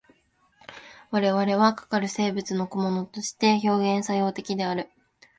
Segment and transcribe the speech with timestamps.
[1.11, 4.89] 我々はかかる世界の個物として表現作用的である。